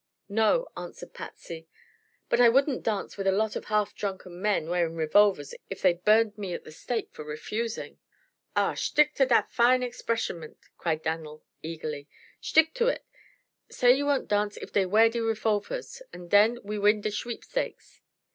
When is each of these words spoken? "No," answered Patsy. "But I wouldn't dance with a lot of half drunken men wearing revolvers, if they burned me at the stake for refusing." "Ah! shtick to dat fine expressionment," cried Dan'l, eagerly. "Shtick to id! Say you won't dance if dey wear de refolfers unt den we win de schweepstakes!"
"No," 0.29 0.67
answered 0.75 1.13
Patsy. 1.13 1.67
"But 2.27 2.41
I 2.41 2.49
wouldn't 2.49 2.81
dance 2.81 3.17
with 3.17 3.27
a 3.27 3.31
lot 3.31 3.55
of 3.55 3.65
half 3.65 3.93
drunken 3.93 4.41
men 4.41 4.67
wearing 4.67 4.95
revolvers, 4.95 5.53
if 5.69 5.83
they 5.83 5.93
burned 5.93 6.35
me 6.39 6.55
at 6.55 6.63
the 6.63 6.71
stake 6.71 7.09
for 7.11 7.23
refusing." 7.23 7.99
"Ah! 8.55 8.73
shtick 8.73 9.13
to 9.13 9.27
dat 9.27 9.51
fine 9.51 9.81
expressionment," 9.83 10.57
cried 10.75 11.03
Dan'l, 11.03 11.43
eagerly. 11.61 12.07
"Shtick 12.39 12.73
to 12.73 12.87
id! 12.89 13.01
Say 13.69 13.93
you 13.93 14.07
won't 14.07 14.27
dance 14.27 14.57
if 14.57 14.71
dey 14.73 14.87
wear 14.87 15.07
de 15.07 15.19
refolfers 15.21 16.01
unt 16.11 16.29
den 16.29 16.57
we 16.63 16.79
win 16.79 17.01
de 17.01 17.09
schweepstakes!" 17.11 18.01